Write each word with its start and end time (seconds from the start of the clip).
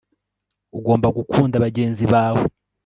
ugomba 0.77 1.07
gukunda 1.17 1.55
bagenzi 1.65 2.03
bawe 2.13 2.43